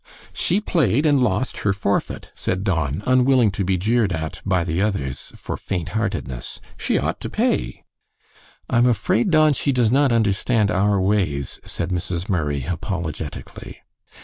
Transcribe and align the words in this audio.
"She 0.33 0.59
played, 0.59 1.05
and 1.05 1.19
lost 1.19 1.57
her 1.59 1.73
forfeit," 1.73 2.31
said 2.33 2.63
Don, 2.63 3.03
unwilling 3.05 3.51
to 3.51 3.63
be 3.63 3.77
jeered 3.77 4.11
at 4.11 4.41
by 4.43 4.63
the 4.63 4.81
others 4.81 5.31
for 5.35 5.55
faint 5.57 5.89
heartedness. 5.89 6.59
"She 6.75 6.97
ought 6.97 7.21
to 7.21 7.29
pay." 7.29 7.83
"I'm 8.67 8.87
afraid, 8.87 9.29
Don, 9.29 9.53
she 9.53 9.71
does 9.71 9.91
not 9.91 10.11
understand 10.11 10.71
our 10.71 10.99
ways," 10.99 11.59
said 11.65 11.91
Mrs. 11.91 12.27
Murray, 12.27 12.65
apologetically. 12.65 13.77